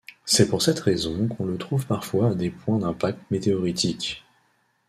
C'est 0.25 0.47
pour 0.49 0.63
cette 0.63 0.79
raison 0.79 1.27
qu'on 1.27 1.45
le 1.45 1.59
trouve 1.59 1.85
parfois 1.85 2.31
à 2.31 2.33
des 2.33 2.49
points 2.49 2.79
d'impact 2.79 3.19
météoritiques. 3.29 4.23